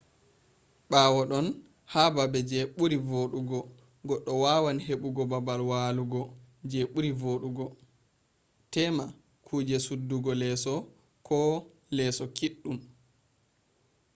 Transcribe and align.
bawo 0.91 1.21
ɗon 1.31 1.47
ha 1.91 2.01
babe 2.15 2.39
je 2.49 2.59
ɓuri 2.75 2.97
vodugo 3.09 3.59
goɗɗo 4.07 4.31
wawan 4.43 4.77
heɓugo 4.85 5.21
baabal 5.31 5.61
wallugo 5.71 6.21
je 6.69 6.79
ɓuri 6.93 7.09
vodugo 7.21 7.65
tema 8.73 9.05
kuje 9.47 9.77
suddugo 9.85 10.31
leso 10.41 10.73
ko 11.27 11.37
leeso 11.95 12.23
kiɗɗum 12.37 12.77